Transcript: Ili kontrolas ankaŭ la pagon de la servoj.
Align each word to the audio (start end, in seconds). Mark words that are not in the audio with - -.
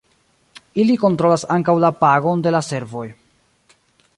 Ili 0.83 0.95
kontrolas 1.03 1.45
ankaŭ 1.57 1.75
la 1.83 1.91
pagon 1.99 2.41
de 2.47 2.55
la 2.57 2.63
servoj. 2.71 3.07